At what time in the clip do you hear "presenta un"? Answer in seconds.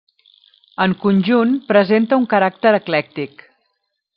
1.73-2.27